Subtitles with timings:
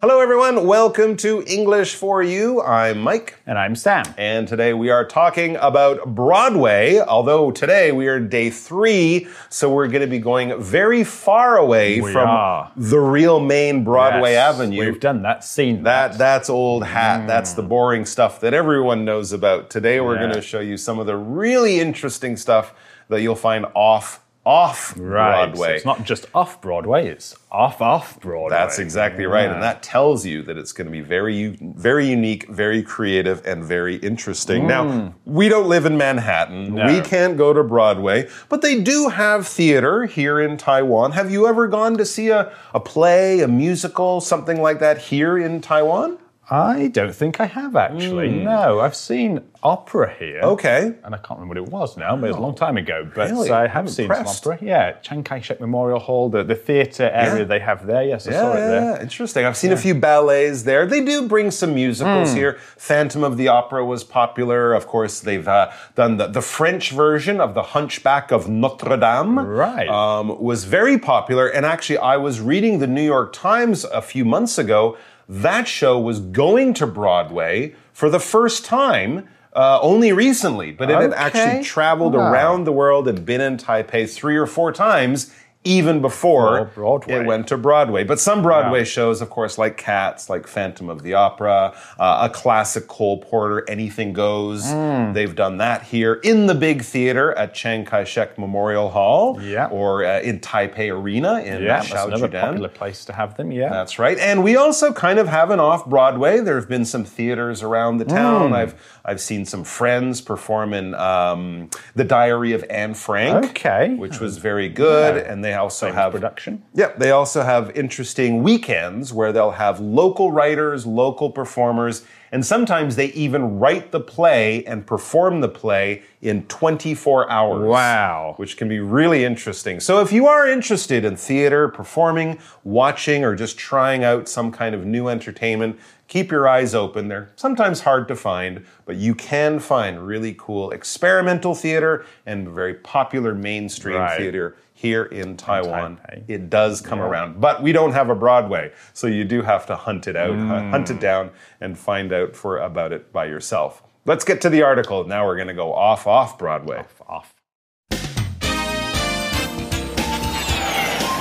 [0.00, 0.64] Hello, everyone.
[0.64, 2.62] Welcome to English for You.
[2.62, 3.34] I'm Mike.
[3.48, 4.04] And I'm Sam.
[4.16, 9.88] And today we are talking about Broadway, although today we are day three, so we're
[9.88, 12.70] going to be going very far away We from are.
[12.76, 14.78] the real main Broadway Yes, Avenue.
[14.78, 17.26] We've done that, seen that that's old hat.
[17.26, 17.68] That's the mm.
[17.68, 19.68] boring stuff that everyone knows about.
[19.68, 20.20] Today we're Yeah.
[20.22, 22.72] going to show you some of the really interesting stuff
[23.08, 25.44] that you'll find off off Right.
[25.44, 25.76] So Broadway.
[25.76, 28.48] it's not just off Broadway, it's off off Broadway.
[28.48, 32.48] That's exactly right, and that tells you that it's going to be very, very unique,
[32.48, 34.66] very creative, and very interesting.
[34.66, 35.08] Now, hmm.
[35.26, 36.74] we don't live in Manhattan.
[36.74, 36.86] No.
[36.86, 41.12] We can't go to Broadway, but they do have theater here in Taiwan.
[41.12, 45.36] Have you ever gone to see a, a play, a musical, something like that here
[45.36, 46.18] in Taiwan?
[46.50, 48.30] I don't think I have actually.
[48.30, 50.40] No, I've seen opera here.
[50.42, 50.94] Okay.
[51.04, 53.06] And I can't remember what it was now, but it was a long time ago.
[53.14, 53.50] But Really?
[53.50, 54.44] I have I'm seen impressed.
[54.44, 54.64] some opera.
[54.66, 57.44] Yeah, Chiang Kai shek Memorial Hall, the, the theatre area Yeah.
[57.44, 58.02] they have there.
[58.04, 58.80] Yes, I Yeah, saw it there.
[58.96, 59.02] yeah.
[59.02, 59.44] interesting.
[59.44, 60.86] I've seen a few ballets there.
[60.86, 62.56] They do bring some musicals here.
[62.76, 64.72] Phantom of the Opera was popular.
[64.72, 69.38] Of course, they've uh, done the, the French version of The Hunchback of Notre Dame.
[69.40, 69.88] Right.
[69.88, 71.48] Um, was very popular.
[71.48, 74.96] And actually, I was reading the New York Times a few months ago.
[75.28, 79.28] That show was going to Broadway for the first time.
[79.54, 82.30] Uh, only recently, but it had actually traveled Wow.
[82.32, 85.34] around the world and been in Taipei three or four times,
[85.68, 87.14] even before Broadway.
[87.20, 88.02] it went to Broadway.
[88.02, 92.32] But some Broadway shows, of course, like Cats, like Phantom of the Opera, uh, a
[92.32, 94.64] classic Cole Porter, Anything Goes.
[94.70, 95.12] Hmm.
[95.12, 99.66] They've done that here in the big theater at Chiang Kai shek Memorial Hall Yeah.
[99.66, 103.52] or uh, in Taipei Arena in Yeah, uh, that's another popular place to have them.
[103.52, 103.68] Yeah.
[103.68, 104.18] That's right.
[104.18, 106.40] And we also kind of have an off Broadway.
[106.40, 108.52] There have been some theaters around the town.
[108.54, 113.46] I've I've seen some friends perform in um, The Diary of Anne Frank.
[113.50, 113.94] Okay.
[113.94, 115.16] Which was very good.
[115.16, 115.32] Yeah.
[115.32, 116.62] And they also have production.
[116.74, 122.96] yeah, they also have interesting weekends where they'll have local writers, local performers, and sometimes
[122.96, 127.66] they even write the play and perform the play in 24 hours.
[127.66, 128.34] Wow.
[128.36, 129.80] Which can be really interesting.
[129.80, 134.74] So if you are interested in theater, performing, watching, or just trying out some kind
[134.74, 137.08] of new entertainment, keep your eyes open.
[137.08, 142.74] They're sometimes hard to find, but you can find really cool experimental theater and very
[142.74, 144.18] popular mainstream Right.
[144.18, 145.96] theater here in Taiwan.
[145.96, 146.22] Taipei.
[146.28, 149.74] It does come around, but we don't have a Broadway, so you do have to
[149.74, 150.70] hunt it out, hu- mm.
[150.70, 151.30] hunt it down,
[151.60, 153.82] and find out for about it by yourself.
[154.04, 155.04] Let's get to the article.
[155.04, 156.78] Now we're going to go off off Broadway.
[156.78, 157.34] Off, Off.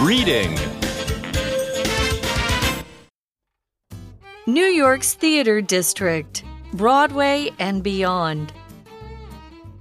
[0.06, 0.56] Reading.
[4.46, 6.44] New York's Theater District,
[6.74, 8.54] Broadway and beyond.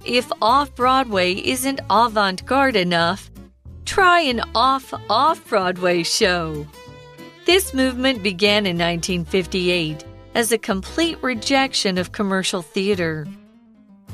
[0.03, 3.29] If off Broadway isn't avant garde enough,
[3.87, 6.67] try an off off Broadway show.
[7.45, 10.03] This movement began in 1958
[10.35, 13.25] as a complete rejection of commercial theater.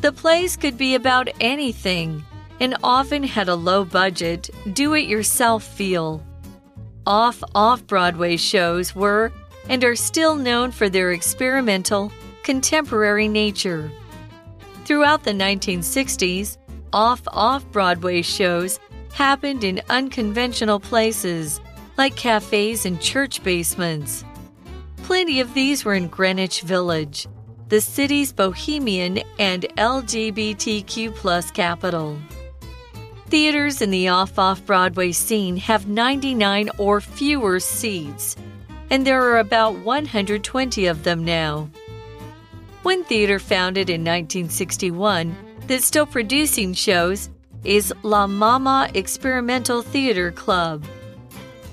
[0.02, 2.24] The plays could be about anything
[2.60, 6.24] and often had a low budget, do it yourself feel.
[7.08, 9.34] Off off Broadway shows were
[9.68, 12.12] and are still known for their experimental,
[12.44, 13.92] contemporary nature.
[14.86, 16.58] Throughout the 1960s,
[16.94, 18.80] off off Broadway shows
[19.14, 21.62] happened in unconventional places
[21.98, 24.26] like cafes and church basements.
[25.04, 27.28] Plenty of these were in Greenwich Village,
[27.70, 32.18] the city's bohemian and LGBTQ capital.
[33.28, 38.36] Theaters in the off off Broadway scene have 99 or fewer seats,
[38.90, 41.70] and there are about 120 of them now.
[42.84, 45.36] One theater founded in 1961
[45.68, 47.30] that's still producing shows
[47.64, 50.84] is La Mama Experimental Theater Club.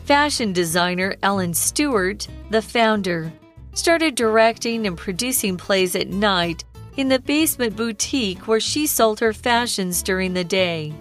[0.04, 3.32] Fashion designer Ellen Stewart, the founder,
[3.74, 6.64] started directing and producing plays at night
[6.96, 10.92] in the basement boutique where she sold her fashions during the day.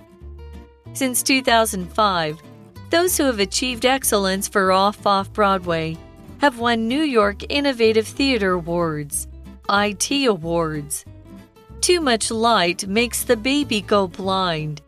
[0.94, 2.42] Since 2005,
[2.90, 5.98] those who have achieved excellence for Off Off Broadway
[6.40, 9.28] have won New York Innovative Theater Awards,
[9.70, 11.06] IT Awards.
[11.81, 14.81] Too much light makes the baby go blind.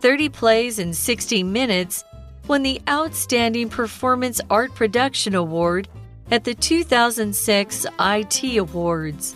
[0.00, 2.04] 30 plays in 60 minutes
[2.46, 5.88] won the Outstanding Performance Art Production Award
[6.30, 9.34] at the 2006 IT Awards.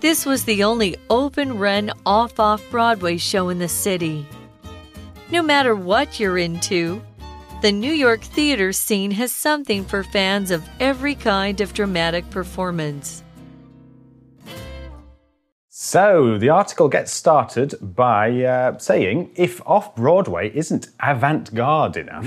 [0.00, 4.26] This was the only open run off off Broadway show in the city.
[5.30, 7.02] No matter what you're into,
[7.62, 13.21] the New York theater scene has something for fans of every kind of dramatic performance.
[15.92, 22.24] So the article gets started by uh, saying if off Broadway isn't avant garde enough,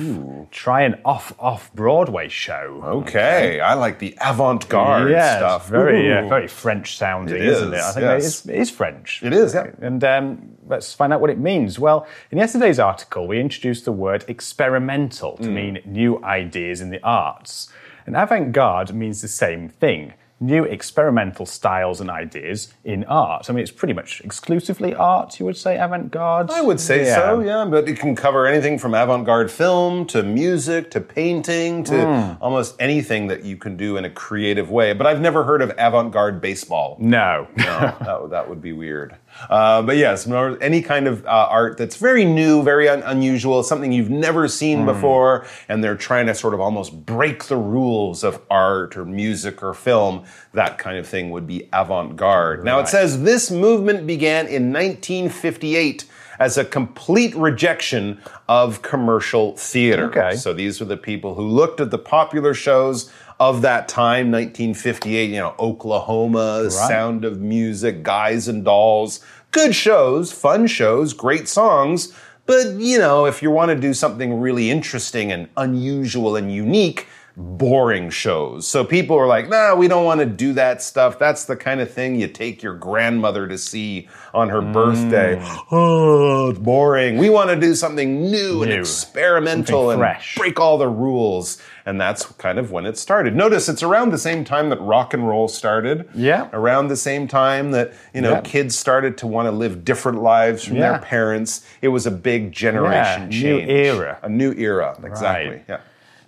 [0.51, 2.79] try an off off Broadway show.
[2.83, 5.63] Okay, I like the avant-garde yeah, stuff.
[5.63, 7.77] It's very, uh, very French sounding, It isn't it?
[7.77, 8.21] is, I think yes.
[8.21, 9.23] it, is, it is French.
[9.23, 9.71] It is, yeah.
[9.81, 11.79] And um, let's find out what it means.
[11.79, 17.01] Well, in yesterday's article, we introduced the word experimental to mean new ideas in the
[17.03, 17.69] arts.
[18.05, 20.13] And avant garde means the same thing
[20.45, 23.49] new experimental styles and ideas in art.
[23.49, 26.51] I mean, it's pretty much exclusively art, you would say, avant garde?
[26.51, 30.23] I would say so, yeah, but it can cover anything from avant garde film to
[30.23, 32.43] music to painting to Hmm.
[32.43, 34.93] almost anything that you can do in a creative way.
[34.93, 36.97] But I've never heard of avant garde baseball.
[36.99, 37.47] No.
[37.57, 37.63] No,
[37.99, 39.15] that, that would be weird.
[39.49, 40.27] Uh, but yes,
[40.61, 44.79] any kind of uh, art that's very new, very un- unusual, something you've never seen
[44.81, 44.85] Hmm.
[44.85, 49.61] before, and they're trying to sort of almost break the rules of art or music
[49.63, 50.23] or film,
[50.53, 52.63] that kind of thing would be avant garde.
[52.63, 56.05] Now it says this movement began in 1958
[56.39, 60.05] as a complete rejection of commercial theater.
[60.07, 60.35] Okay.
[60.35, 63.09] So these were the people who looked at the popular shows
[63.39, 69.19] of that time, 1958, you know, Oklahoma, The Sound of Music, Guys and Dolls.
[69.51, 72.13] Good shows, fun shows, great songs.
[72.45, 77.07] But, you know, if you want to do something really interesting and unusual and unique,
[77.37, 78.67] boring shows.
[78.67, 81.19] So people are like, nah, we don't want to do that stuff.
[81.19, 85.35] That's the kind of thing you take your grandmother to see on her birthday.
[85.37, 85.65] Mm.
[85.71, 87.17] Oh, it's boring.
[87.17, 91.61] We want to do something new, and experimental and break all the rules.
[91.85, 93.35] And that's kind of when it started.
[93.35, 96.09] Notice it's around the same time that rock and roll started.
[96.15, 96.49] Yeah.
[96.51, 98.41] Around the same time that, you know, Yeah.
[98.41, 100.91] kids started to want to live different lives from Yeah.
[100.93, 101.63] their parents.
[101.81, 103.69] It was a big generation Yeah, new change.
[103.71, 104.17] era.
[104.23, 104.97] A new era.
[105.03, 105.49] Exactly.
[105.51, 105.63] Right.
[105.69, 105.77] Yeah.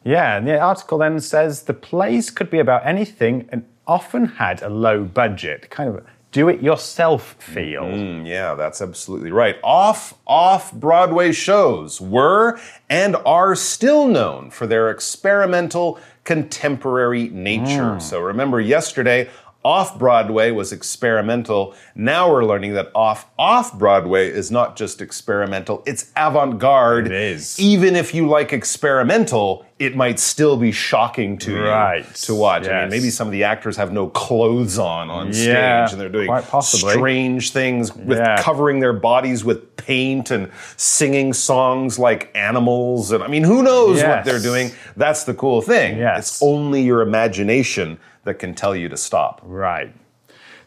[0.08, 4.62] Yeah, and the article then says the plays could be about anything and often had
[4.62, 7.84] a low budget, kind of do it yourself feel.
[7.84, 9.58] Mm, yeah, that's absolutely right.
[9.64, 12.58] Off off Broadway shows were
[12.90, 18.00] and are still known for their experimental contemporary nature.
[18.00, 19.30] So remember yesterday
[19.68, 21.76] off Broadway was experimental.
[21.94, 27.08] Now we're learning that off off Broadway is not just experimental, it's avant-garde.
[27.08, 27.60] It is.
[27.60, 32.00] Even if you like experimental, it might still be shocking to Right.
[32.06, 32.66] you to watch.
[32.68, 36.08] I mean, maybe some of the actors have no clothes on on stage and they're
[36.08, 36.30] doing
[36.62, 38.38] strange things with Yeah.
[38.42, 44.02] covering their bodies with paint and singing songs like animals and I mean who knows
[44.02, 46.18] what they're doing that's the cool thing Yes.
[46.20, 47.98] it's only your imagination
[48.28, 49.94] that can tell you to stop Right.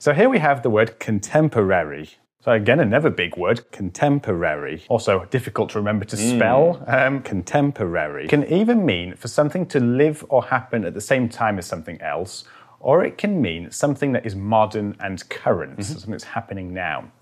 [0.01, 2.09] So here we have the word contemporary.
[2.43, 4.83] So again, another big word, contemporary.
[4.89, 6.37] Also difficult to remember to hmm.
[6.37, 6.83] spell.
[6.87, 11.59] Um, contemporary can even mean for something to live or happen at the same time
[11.59, 12.45] as something else,
[12.81, 17.13] or it can mean something that is modern and current, so something that's happening now.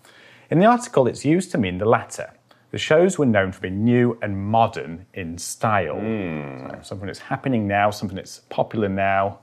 [0.49, 2.33] In the article, it's used to mean the latter.
[2.71, 5.99] The shows were known for being new and modern in style.
[5.99, 6.69] Hmm.
[6.69, 9.41] So something that's happening now, something that's popular now.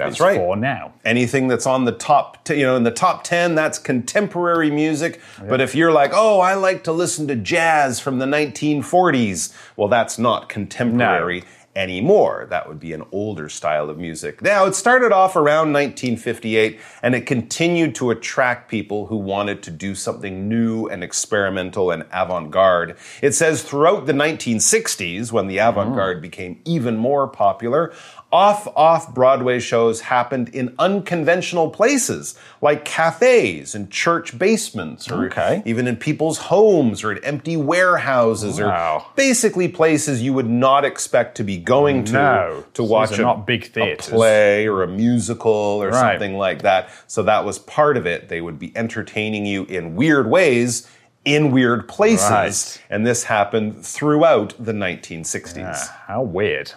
[0.00, 0.92] That's it's right For now.
[1.04, 5.20] anything that's on the top, t- you know, in the top 10, that's contemporary music.
[5.46, 9.88] But if you're like, oh, I like to listen to jazz from the 1940s, well,
[9.88, 11.44] that's not contemporary
[11.76, 12.46] anymore.
[12.50, 14.42] That would be an older style of music.
[14.42, 19.70] Now, it started off around 1958 and it continued to attract people who wanted to
[19.70, 22.96] do something new and experimental and avant garde.
[23.22, 25.68] It says throughout the 1960s, when the mm.
[25.68, 27.92] avant garde became even more popular,
[28.32, 35.62] off off Broadway shows happened in unconventional places like cafes and church basements or Okay.
[35.64, 38.98] even in people's homes or in empty warehouses Wow.
[38.98, 42.64] or basically places you would not expect to be going to No.
[42.74, 45.50] to watch a, not big a play or a musical
[45.82, 46.12] or Right.
[46.12, 46.88] something like that.
[47.08, 48.28] So that was part of it.
[48.28, 50.86] They would be entertaining you in weird ways
[51.24, 52.30] in weird places.
[52.30, 52.80] Right.
[52.88, 55.88] And this happened throughout the 1960s.
[55.90, 56.72] Ah, how weird.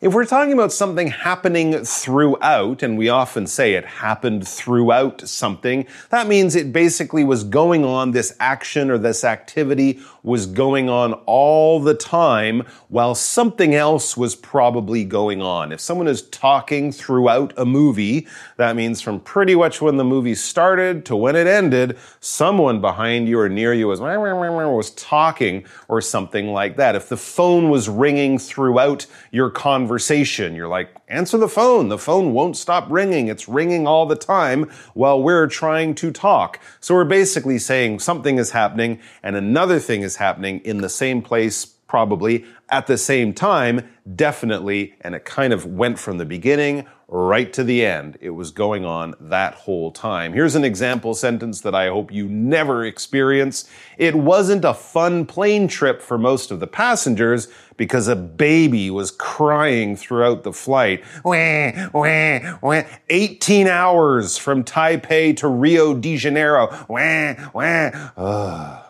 [0.00, 5.86] If we're talking about something happening throughout, and we often say it happened throughout something,
[6.08, 11.12] that means it basically was going on, this action or this activity was going on
[11.26, 15.70] all the time while something else was probably going on.
[15.70, 18.26] If someone is talking throughout a movie,
[18.56, 23.28] that means from pretty much when the movie started to when it ended, someone behind
[23.28, 26.94] you or near you was, was talking or something like that.
[26.94, 31.88] If the phone was ringing throughout your conversation, you're like, answer the phone.
[31.88, 33.28] The phone won't stop ringing.
[33.28, 36.60] It's ringing all the time while we're trying to talk.
[36.80, 41.22] So we're basically saying something is happening and another thing is happening in the same
[41.22, 42.44] place probably.
[42.70, 47.64] At the same time, definitely, and it kind of went from the beginning right to
[47.64, 48.16] the end.
[48.20, 50.32] It was going on that whole time.
[50.32, 53.68] Here's an example sentence that I hope you never experience.
[53.98, 59.10] It wasn't a fun plane trip for most of the passengers because a baby was
[59.10, 61.02] crying throughout the flight.
[61.24, 62.82] Wah, wah, wah.
[63.08, 66.68] 18 hours from Taipei to Rio de Janeiro.
[66.88, 68.10] Wah, wah.
[68.16, 68.86] Ugh.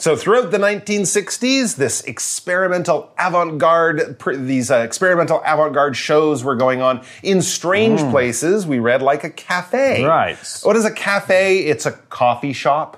[0.00, 7.04] So throughout the 1960s, this experimental avant-garde, these uh, experimental avant-garde shows were going on
[7.22, 8.66] in strange places.
[8.66, 10.02] We read like a cafe.
[10.02, 10.38] Right.
[10.62, 11.58] What is a cafe?
[11.58, 12.96] It's a coffee shop.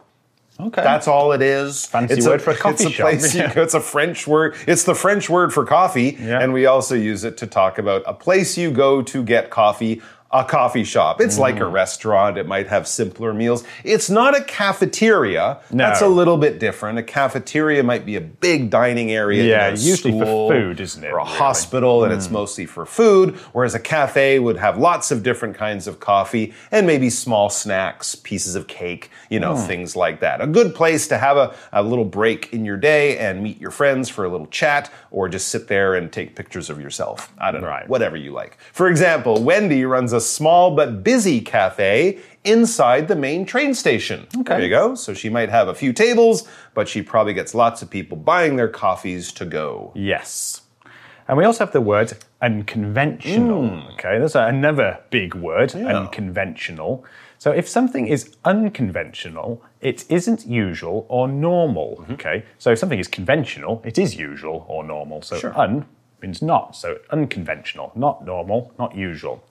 [0.61, 0.80] Okay.
[0.82, 1.87] That's all it is.
[1.87, 3.09] Fancy it's word for a coffee it's a shop.
[3.09, 4.54] Place you go, it's a French word.
[4.68, 6.40] It's the French word for coffee, Yeah.
[6.40, 10.00] and we also use it to talk about a place you go to get coffee.
[10.35, 11.21] A coffee shop.
[11.21, 11.61] It's like Mm.
[11.62, 12.39] a restaurant.
[12.39, 13.65] It might have simpler meals.
[13.85, 15.59] It's not a cafeteria.
[15.71, 15.85] No.
[15.85, 16.99] That's a little bit different.
[16.99, 19.45] A cafeteria might be a big dining area.
[19.45, 21.37] Yeah, a usually for food, isn't it, Or a really?
[21.37, 23.35] hospital, and it's mostly for food.
[23.53, 28.15] Whereas a cafe would have lots of different kinds of coffee and maybe small snacks,
[28.15, 30.41] pieces of cake, you know, things like that.
[30.41, 33.71] A good place to have a, a little break in your day and meet your
[33.71, 37.31] friends for a little chat, or just sit there and take pictures of yourself.
[37.39, 37.87] I don't know, Right.
[37.89, 38.57] whatever you like.
[38.73, 44.26] For example, Wendy runs a small but busy cafe inside the main train station.
[44.38, 44.55] Okay.
[44.55, 44.95] There you go.
[44.95, 48.57] So she might have a few tables, but she probably gets lots of people buying
[48.57, 49.93] their coffees to go.
[49.95, 50.62] Yes.
[51.29, 53.69] And we also have the word unconventional.
[53.69, 53.93] Hmm.
[53.93, 57.05] Okay, that's another big word, unconventional.
[57.38, 61.99] So if something is unconventional, it isn't usual or normal.
[62.00, 62.12] Mm-hmm.
[62.14, 65.23] Okay, so if something is conventional, it is usual or normal.
[65.23, 65.87] So un
[66.21, 66.76] means not.
[66.76, 69.43] So unconventional, not normal, not usual.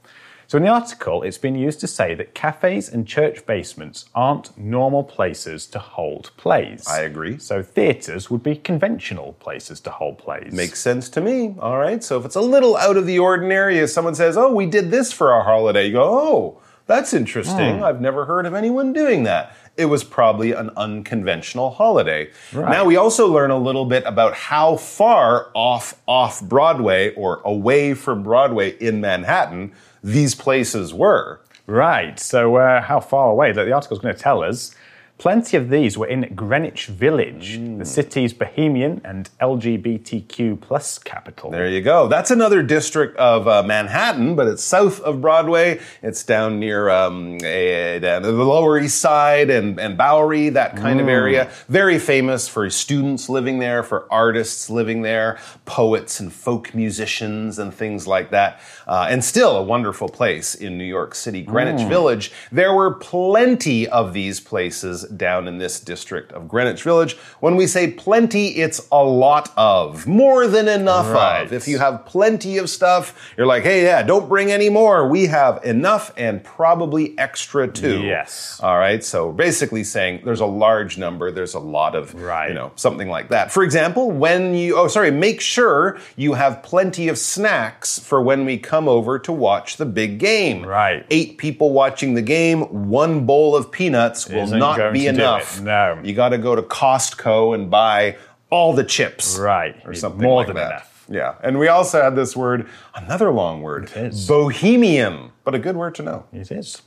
[0.52, 4.58] So in the article, it's been used to say that cafes and church basements aren't
[4.58, 6.86] normal places to hold plays.
[6.90, 7.38] I agree.
[7.38, 10.52] So theatres would be conventional places to hold plays.
[10.52, 11.56] Makes sense to me.
[11.60, 12.04] All right.
[12.04, 14.92] So if it's a little out of the ordinary, if someone says, Oh, we did
[14.92, 17.78] this for our holiday, you go, Oh, that's interesting.
[17.78, 17.86] Hmm.
[17.86, 19.56] I've never heard of anyone doing that.
[19.78, 22.30] It was probably an unconventional holiday.
[22.54, 27.94] Now we also learn a little bit about how far off off Broadway or away
[27.94, 29.72] from Broadway in Manhattan
[30.04, 31.42] these places were.
[31.68, 32.20] Right.
[32.20, 33.52] So uh, how far away?
[33.52, 34.76] That the article's going to tell us.
[35.22, 37.78] Plenty of these were in Greenwich Village, Mm.
[37.78, 41.52] the city's bohemian and LGBTQ plus capital.
[41.52, 42.08] There you go.
[42.08, 45.80] That's another district of uh, Manhattan, but it's south of Broadway.
[46.02, 51.00] It's down near um, eh, down the Lower East Side and, and Bowery, that kind
[51.00, 51.52] of area.
[51.70, 57.72] Very famous for students living there, for artists living there, poets and folk musicians and
[57.72, 58.60] things like that.
[58.88, 62.32] Uh, and still a wonderful place in New York City, Greenwich Village.
[62.52, 67.16] There were plenty of these places down in this district of Greenwich Village.
[67.40, 71.44] When we say plenty, it's a lot of, more than enough Right.
[71.44, 71.54] of.
[71.54, 75.08] If you have plenty of stuff, you're like, hey, yeah, don't bring any more.
[75.08, 78.02] We have enough and probably extra too.
[78.02, 78.60] Yes.
[78.64, 79.04] All right.
[79.04, 82.50] So basically saying there's a large number, there's a lot of, Right.
[82.50, 83.52] you know, something like that.
[83.52, 88.46] For example, when you, oh, sorry, make sure you have plenty of snacks for when
[88.46, 90.66] we come over to watch the big game.
[90.66, 91.06] Right.
[91.10, 95.62] Eight people watching the game, one bowl of peanuts will Isn't not going be enough.
[95.62, 96.00] No.
[96.04, 98.18] You got to go to Costco and buy
[98.50, 99.76] all the chips Right.
[99.86, 100.72] or something More like than that.
[100.72, 101.06] enough.
[101.10, 104.28] Yeah, and we also had this word, another long word, is.
[104.28, 106.26] bohemian, but a good word to know.
[106.32, 106.82] It is.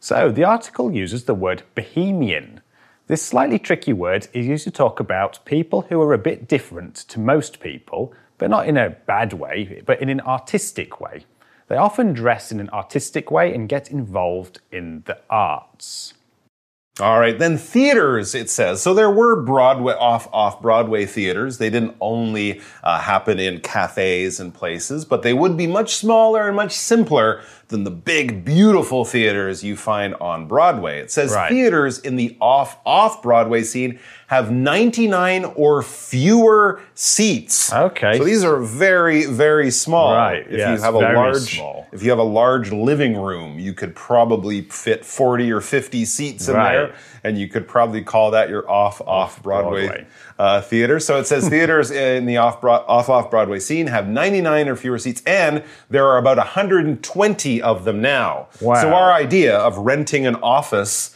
[0.00, 2.60] So the article uses the word bohemian.
[3.06, 6.96] This slightly tricky word is used to talk about people who are a bit different
[7.08, 11.24] to most people, but not in a bad way, but in an artistic way.
[11.68, 16.14] They often dress in an artistic way and get involved in the arts.
[17.00, 18.82] All right, then theaters, it says.
[18.82, 21.56] So there were Broadway, off, off Broadway theaters.
[21.56, 26.46] They didn't only uh, happen in cafes and places, but they would be much smaller
[26.46, 27.40] and much simpler
[27.72, 31.00] than the big, beautiful theaters you find on Broadway.
[31.00, 31.48] It says Right.
[31.50, 33.98] theaters in the off, off Broadway scene
[34.28, 37.72] have 99 or fewer seats.
[37.72, 38.16] Okay.
[38.18, 40.14] So these are very, very small.
[40.14, 41.86] Right, If yes, you have a large, small.
[41.92, 46.48] if you have a large living room, you could probably fit 40 or 50 seats
[46.48, 46.72] in Right.
[46.72, 46.92] there,
[47.24, 50.06] and you could probably call that your off off Broadway, Broadway.
[50.38, 50.98] uh, theater.
[51.00, 54.98] So it says theaters in the off off off Broadway scene have 99 or fewer
[54.98, 58.48] seats, and there are about 120 of them now.
[58.60, 58.80] Wow.
[58.80, 61.14] So our idea of renting an office,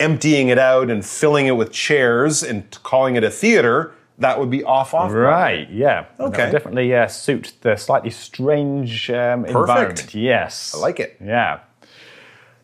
[0.00, 3.94] emptying it out, and filling it with chairs, and calling it a theater.
[4.20, 5.12] That would be off off.
[5.12, 6.06] Right, yeah.
[6.16, 6.50] That would Okay.
[6.50, 10.12] definitely uh, suit the slightly strange um, environment.
[10.12, 10.74] Yes.
[10.74, 11.16] I like it.
[11.24, 11.60] Yeah.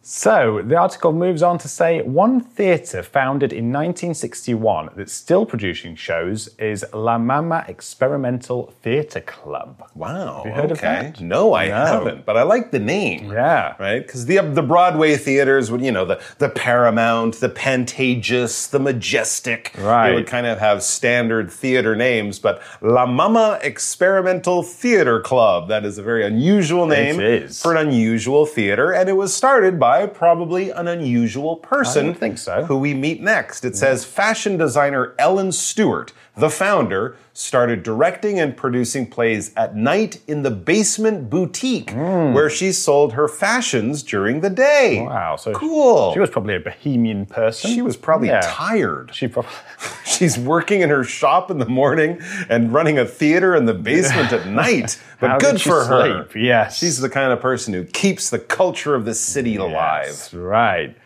[0.06, 5.96] So the article moves on to say one theatre founded in 1961 that's still producing
[5.96, 9.82] shows is La Mama Experimental Theatre Club.
[9.94, 10.42] Wow.
[10.44, 11.22] you heard of that?
[11.22, 11.74] No, I No.
[11.86, 13.32] haven't, but I like the name.
[13.32, 13.76] Yeah.
[13.78, 14.06] Right?
[14.06, 19.72] Because the the Broadway theaters would, you know, the, the Paramount, the Pantages, the Majestic.
[19.78, 20.10] Right.
[20.10, 25.68] They would kind of have standard theater names, but La Mama Experimental Theater Club.
[25.68, 27.62] That is a very unusual name is.
[27.62, 32.10] for an unusual theater, and it was started by probably an unusual person.
[32.10, 32.64] I think so.
[32.64, 33.64] Who we meet next.
[33.64, 40.20] It says fashion designer Ellen Stewart, the founder, started directing and producing plays at night
[40.26, 42.32] in the basement boutique hmm.
[42.32, 45.00] where she sold her fashions during the day.
[45.02, 46.12] Wow, so cool.
[46.12, 47.70] She was probably a bohemian person.
[47.70, 48.40] She was probably Yeah.
[48.44, 49.10] tired.
[49.14, 49.50] She probably.
[50.04, 54.32] She's working in her shop in the morning and running a theater in the basement
[54.32, 55.00] at night.
[55.20, 56.26] But good she for her.
[56.28, 56.44] sleep?
[56.44, 56.78] Yes.
[56.78, 60.32] She's the kind of person who keeps the culture of the city alive.
[60.32, 60.96] Right.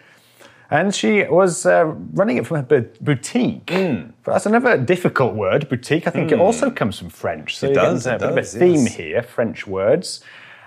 [0.71, 3.71] And she was uh, running it from a bu- boutique.
[3.71, 4.11] Hmm.
[4.23, 6.07] But that's another difficult word, boutique.
[6.07, 7.57] I think it also comes from French.
[7.57, 8.95] So It does, a it bit does, of a theme yes.
[8.95, 10.23] here, French words.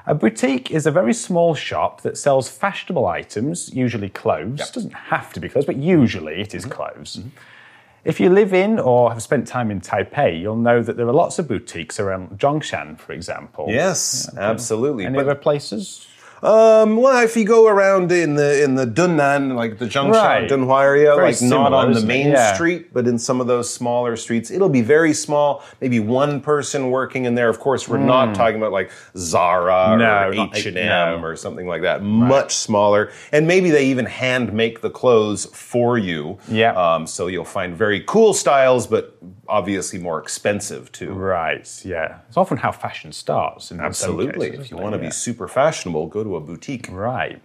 [0.07, 4.71] A boutique is a very small shop that sells fashionable items, usually clothes.
[4.71, 6.71] Doesn't have to be clothes, but usually it is Mm-hmm.
[6.71, 7.21] clothes.
[8.03, 11.13] If you live in or have spent time in Taipei, you'll know that there are
[11.13, 13.67] lots of boutiques around Zhongshan, for example.
[13.69, 15.05] Yes, absolutely.
[15.05, 16.07] Any But- other places?
[16.43, 20.49] Um, well, if you go around in the in the Dunnan, like the Zhongshan, Right.
[20.49, 22.53] Dunhua area, Very like not on the main Yeah.
[22.53, 25.63] street, but in some of those smaller streets, it'll be very small.
[25.81, 27.47] Maybe one person working in there.
[27.49, 29.99] Of course, we're not talking about like Zara Hmm.
[29.99, 32.01] No, or H and M or something like that.
[32.03, 36.39] Much smaller, and maybe they even hand make the clothes for you.
[36.47, 36.73] Yeah.
[36.73, 39.15] Um, so you'll find very cool styles, but
[39.51, 41.11] obviously more expensive too.
[41.13, 42.19] Right, yeah.
[42.29, 43.69] It's often how fashion starts.
[43.71, 44.49] In Absolutely.
[44.51, 45.01] cases, if you want to it?
[45.01, 45.11] be Yeah.
[45.11, 46.87] super fashionable, go to a boutique.
[46.91, 47.41] Right.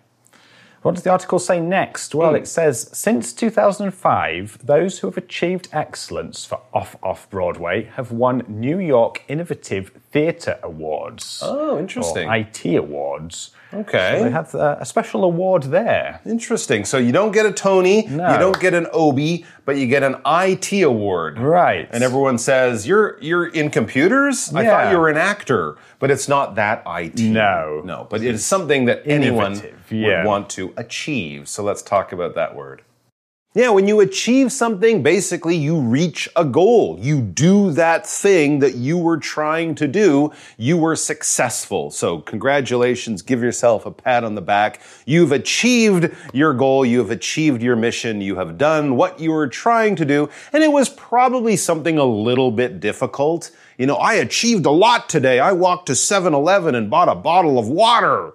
[0.83, 2.15] What does the article say next?
[2.15, 2.37] Well, Hmm.
[2.37, 8.45] it says since 2005, those who have achieved excellence for Off Off Broadway have won
[8.47, 11.43] New York Innovative Theatre Awards.
[11.45, 12.29] Oh, interesting.
[12.29, 13.51] Or IT Awards.
[13.81, 14.19] Okay.
[14.19, 16.21] So they have uh, a special award there.
[16.25, 16.85] Interesting.
[16.85, 18.33] So you don't get a Tony, No.
[18.33, 21.39] you don't get an Obie, but you get an IT award.
[21.39, 21.89] Right.
[21.93, 24.53] And everyone says, You're you're in computers?
[24.55, 25.77] I thought you were an actor.
[25.99, 27.21] But it's not that IT.
[27.21, 27.81] No.
[27.85, 28.07] No.
[28.11, 30.19] But it is something that anyone yeah.
[30.19, 31.49] would want to achieve.
[31.49, 32.83] So let's talk about that word.
[33.57, 36.99] Yeah, when you achieve something, basically you reach a goal.
[37.01, 40.31] You do that thing that you were trying to do.
[40.59, 41.91] You were successful.
[41.91, 43.23] So, congratulations.
[43.23, 44.83] Give yourself a pat on the back.
[45.07, 46.85] You've achieved your goal.
[46.85, 48.21] You have achieved your mission.
[48.21, 50.29] You have done what you were trying to do.
[50.53, 53.51] And it was probably something a little bit difficult.
[53.79, 55.41] You know, I achieved a lot today.
[55.41, 58.35] I walked to 7 Eleven and bought a bottle of water.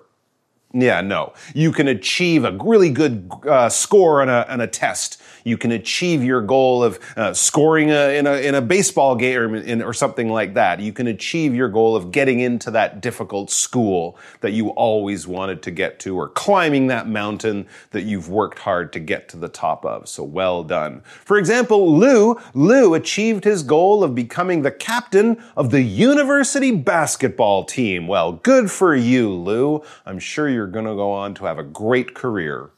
[0.73, 1.34] Yeah, no.
[1.53, 5.20] You can achieve a really good uh, score on a, on a test.
[5.43, 9.38] You can achieve your goal of uh, scoring a, in, a, in a baseball game
[9.38, 10.80] or, in, or something like that.
[10.80, 15.62] You can achieve your goal of getting into that difficult school that you always wanted
[15.63, 19.49] to get to or climbing that mountain that you've worked hard to get to the
[19.49, 20.08] top of.
[20.08, 21.01] So well done.
[21.25, 27.63] For example, Lou, Lou achieved his goal of becoming the captain of the university basketball
[27.63, 28.08] team.
[28.08, 29.84] Well, good for you, Lou.
[30.06, 32.71] I'm sure you're going to go on to have a great career.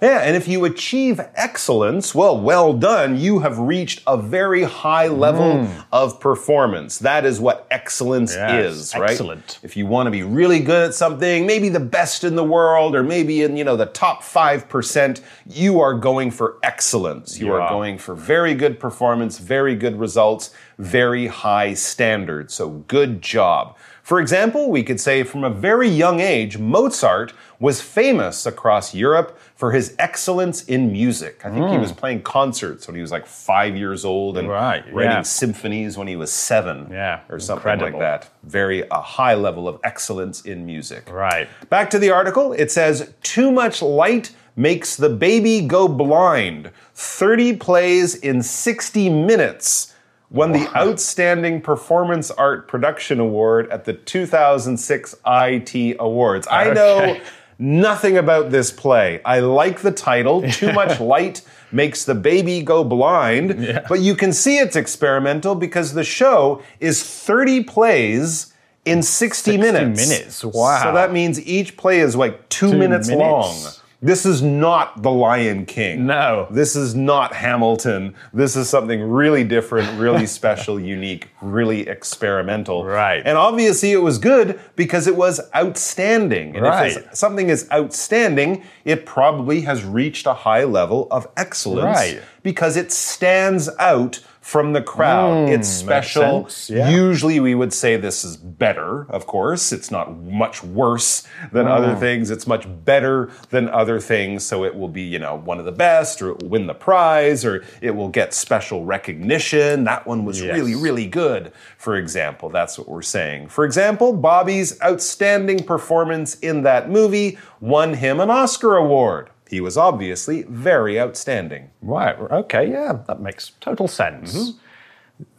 [0.00, 3.18] Yeah, and if you achieve excellence, well, well done.
[3.18, 5.84] You have reached a very high level mm.
[5.90, 6.98] of performance.
[6.98, 9.10] That is what excellence Yes, is, right?
[9.10, 9.58] excellent.
[9.64, 12.94] If you want to be really good at something, maybe the best in the world,
[12.94, 17.40] or maybe in, you know, the top 5%, you are going for excellence.
[17.40, 17.68] You are.
[17.68, 22.54] going for very good performance, very good results, very high standards.
[22.54, 23.76] So good job.
[24.08, 29.36] For example, we could say from a very young age, Mozart was famous across Europe
[29.56, 31.40] for his excellence in music.
[31.44, 34.52] I think he was playing concerts when he was like five years old and Hmm.
[34.52, 35.22] Right, writing yeah.
[35.22, 37.98] symphonies when he was seven Yeah, or something incredible.
[37.98, 38.28] like that.
[38.44, 41.10] Very a high level of excellence in music.
[41.10, 41.48] Right.
[41.68, 46.70] Back to the article, it says too much light makes the baby go blind.
[46.94, 49.94] 30 plays in 60 minutes.
[50.30, 56.46] Won the Outstanding Performance Art Production Award at the 2006 IT Awards.
[56.50, 57.22] I know Okay.
[57.58, 59.20] Nothing about this play.
[59.24, 61.42] I like the title, Too Much Light
[61.72, 67.02] Makes the Baby Go Blind, but you can see it's experimental because the show is
[67.02, 68.52] 30 plays
[68.84, 70.08] in 60, 60 minutes.
[70.08, 70.82] minutes, wow.
[70.82, 73.20] So that means each play is like two, Two minutes, minutes.
[73.22, 73.56] long.
[74.00, 76.06] This is not The Lion King.
[76.06, 76.46] No.
[76.52, 78.14] This is not Hamilton.
[78.32, 82.84] This is something really different, really special, unique, really experimental.
[82.84, 83.20] Right.
[83.24, 86.54] And obviously it was good because it was outstanding.
[86.54, 86.92] And Right.
[86.92, 92.20] it's- something is outstanding, it probably has reached a high level of excellence Right.
[92.44, 95.46] because it stands out from the crowd.
[95.46, 96.48] Hmm, it's special.
[96.68, 96.88] yeah.
[96.88, 99.72] Usually we would say this is better, of course.
[99.72, 101.72] It's not much worse than hmm.
[101.72, 102.30] other things.
[102.30, 104.44] It's much better than other things.
[104.46, 106.72] So it will be, you know, one of the best, or it will win the
[106.72, 109.84] prize, or it will get special recognition.
[109.84, 110.56] That one was Yes.
[110.56, 112.48] really, really good, for example.
[112.48, 113.48] That's what we're saying.
[113.48, 119.28] For example, Bobby's outstanding performance in that movie won him an Oscar award.
[119.48, 121.70] He was obviously very outstanding.
[121.80, 124.34] Right, okay, yeah, that makes total sense.
[124.34, 124.58] Mm-hmm.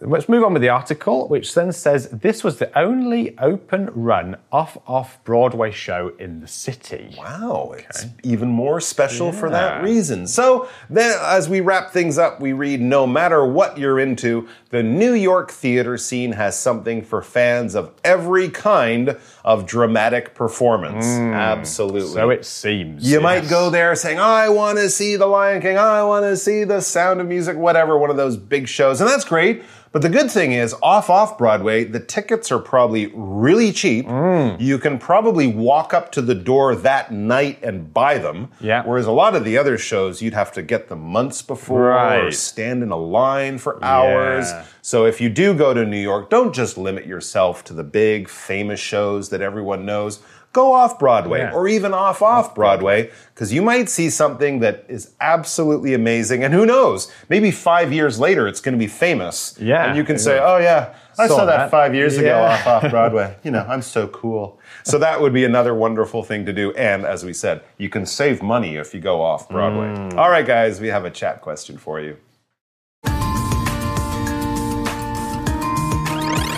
[0.02, 4.38] Let's move on with the article, which then says this was the only open run
[4.52, 7.16] off off Broadway show in the city.
[7.18, 10.28] Wow, it's even more special for that reason.
[10.28, 14.84] So, then as we wrap things up, we read no matter what you're into, the
[14.84, 21.06] New York theater scene has something for fans of every kind of dramatic performance.
[21.06, 21.34] Hmm.
[21.34, 22.14] Absolutely.
[22.14, 23.10] So it seems.
[23.10, 26.38] You might go there saying, I want to see The Lion King, I want to
[26.38, 29.02] see The Sound of Music, whatever, one of those big shows.
[29.02, 29.64] And that's great.
[29.92, 34.06] But the good thing is, off off Broadway, the tickets are probably really cheap.
[34.06, 34.60] Mm.
[34.60, 38.50] You can probably walk up to the door that night and buy them.
[38.62, 38.84] Yeah.
[38.84, 42.32] Whereas a lot of the other shows, you'd have to get them months before or
[42.32, 44.52] stand in a line for hours.
[44.52, 44.66] Yeah.
[44.82, 48.30] So if you do go to New York, don't just limit yourself to the big
[48.30, 50.20] famous shows that everyone knows.
[50.52, 51.52] Go off Broadway Yeah.
[51.54, 56.44] or even off off Broadway because you might see something that is absolutely amazing.
[56.44, 59.56] And who knows, maybe five years later it's going to be famous.
[59.62, 59.86] Yeah.
[59.86, 61.72] And you can say, oh, yeah, I saw, Saw that, that.
[61.72, 63.36] five years ago off off Broadway.
[63.44, 64.60] you know, I'm so cool.
[64.84, 66.74] So that would be another wonderful thing to do.
[66.74, 69.86] And as we said, you can save money if you go off Broadway.
[69.88, 70.18] Mm.
[70.18, 72.18] All right, guys, we have a chat question for you.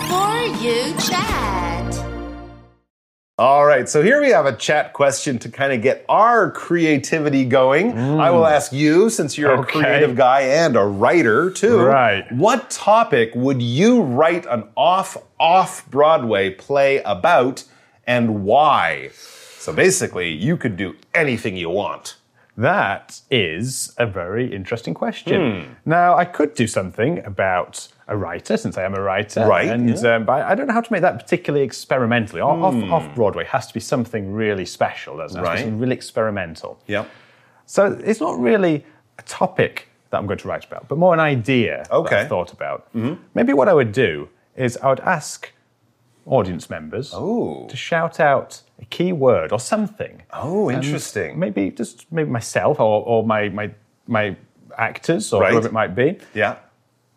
[0.08, 1.21] For you chat.
[3.38, 7.46] All right, so here we have a chat question to kind of get our creativity
[7.46, 7.98] going.
[7.98, 8.52] I will mm.
[8.52, 11.80] ask you, since you're a creative guy and a writer too.
[11.80, 12.30] Right.
[12.30, 17.64] What topic would you write an off off Broadway play about
[18.06, 19.08] and why?
[19.58, 22.16] So basically, you could do anything you want.
[22.56, 25.62] That is a very interesting question.
[25.64, 25.72] Hmm.
[25.86, 29.46] Now, I could do something about a writer, since I am a writer.
[29.46, 29.96] Right, And, yeah.
[29.96, 30.06] Hmm.
[30.06, 32.42] um, but I don't know how to make that particularly experimentally.
[32.42, 35.42] Off, off Broadway has to be something really special, doesn't it?
[35.42, 35.60] It has to be Right.
[35.64, 36.78] something really experimental.
[36.88, 37.08] Yep.
[37.66, 38.84] So it's not really
[39.18, 42.20] a topic that I'm going to write about, but more an idea that Okay.
[42.20, 42.86] I've thought about.
[43.34, 45.50] Maybe what I would do is I would ask
[46.26, 47.66] audience members Ooh.
[47.68, 50.22] to shout out a key word or something.
[50.32, 51.38] Oh, interesting.
[51.38, 53.70] Maybe just maybe myself or, or my, my
[54.06, 54.36] my
[54.78, 55.52] actors or Right.
[55.52, 56.18] whoever it might be.
[56.34, 56.56] yeah.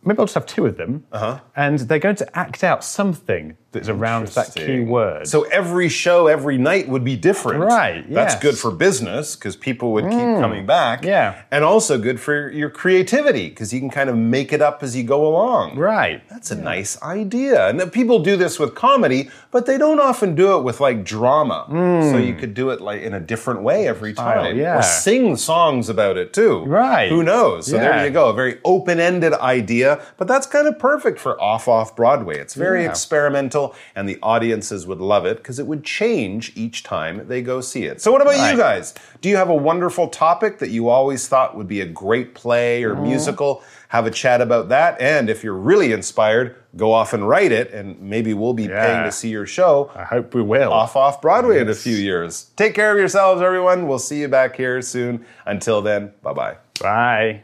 [0.03, 1.39] Maybe I'll just have two of them, Uh-huh.
[1.55, 5.27] and they're going to act out something that's around that key word.
[5.27, 7.61] So every show, every night would be different.
[7.61, 10.11] Right, That's good for business because people would keep
[10.43, 11.03] coming back.
[11.05, 11.43] yeah.
[11.51, 14.95] And also good for your creativity because you can kind of make it up as
[14.95, 15.77] you go along.
[15.77, 16.21] right.
[16.29, 17.67] That's a nice idea.
[17.69, 21.65] And people do this with comedy, but they don't often do it with like drama.
[22.11, 24.53] So you could do it like in a different way every time.
[24.53, 24.59] Hmm.
[24.59, 24.79] yeah.
[24.79, 26.63] Or sing songs about it too.
[26.65, 27.09] Right.
[27.09, 27.67] Who knows?
[27.67, 27.81] So Yeah.
[27.97, 28.29] there you go.
[28.29, 32.37] A very open-ended idea, but that's kind of perfect for off off Broadway.
[32.39, 32.89] It's very Yeah.
[32.89, 33.64] experimental
[33.95, 37.85] and the audiences would love it because it would change each time they go see
[37.85, 38.01] it.
[38.01, 38.93] So what about you guys?
[39.21, 42.83] Do you have a wonderful topic that you always thought would be a great play
[42.83, 43.03] or mm.
[43.03, 43.63] musical?
[43.89, 44.99] Have a chat about that.
[44.99, 49.03] And if you're really inspired, go off and write it, and maybe we'll be paying
[49.03, 50.71] to see your show I hope we will.
[50.71, 52.51] off off Broadway in a few years.
[52.55, 53.87] Take care of yourselves, everyone.
[53.87, 55.25] We'll see you back here soon.
[55.45, 56.57] Until then, bye bye.
[56.81, 57.43] Bye.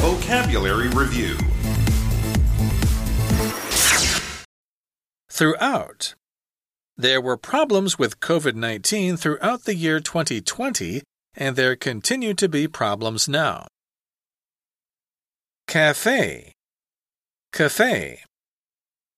[0.00, 1.36] Vocabulary Review
[5.34, 6.14] Throughout.
[6.96, 11.02] There were problems with COVID 19 throughout the year 2020,
[11.34, 13.66] and there continue to be problems now.
[15.66, 16.52] Cafe.
[17.52, 18.20] Cafe.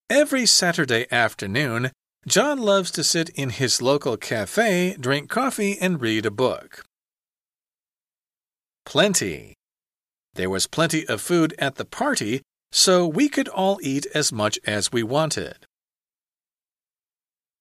[0.08, 1.90] Every Saturday afternoon,
[2.26, 6.82] John loves to sit in his local cafe, drink coffee, and read a book.
[8.86, 9.52] Plenty.
[10.32, 12.40] There was plenty of food at the party,
[12.72, 15.65] so we could all eat as much as we wanted.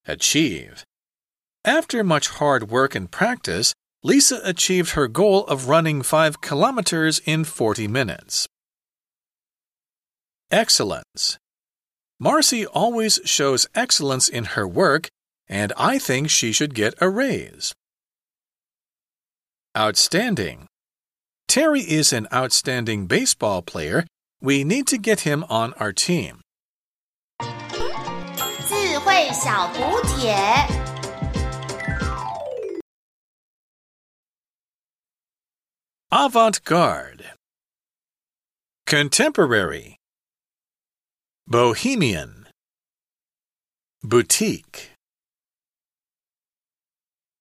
[0.08, 0.84] Achieve.
[1.64, 7.44] After much hard work and practice, Lisa achieved her goal of running 5 kilometers in
[7.44, 8.48] 40 minutes.
[10.52, 11.40] Excellence.
[12.20, 15.10] Marcy always shows excellence in her work,
[15.48, 17.74] and I think she should get a raise.
[19.76, 20.68] Outstanding.
[21.48, 24.06] Terry is an outstanding baseball player.
[24.40, 26.42] We need to get him on our team.
[29.15, 30.35] 智慧小补帖。
[36.11, 37.23] Avant garde.
[38.89, 39.95] Contemporary.
[41.47, 42.49] Bohemian.
[44.03, 44.91] Boutique.